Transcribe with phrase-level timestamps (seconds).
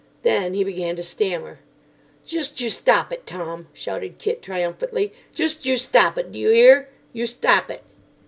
[0.23, 1.59] Then he began to stammer.
[2.25, 5.13] "Just you stop it, Tom," shouted Kit triumphantly.
[5.31, 7.83] "Just you stop it, d'you 'ear, you stop it."